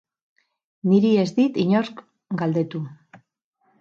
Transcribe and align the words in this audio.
Niri 0.93 1.11
ez 1.23 1.27
dit 1.39 1.61
inork 1.65 2.03
galdetu. 2.41 2.83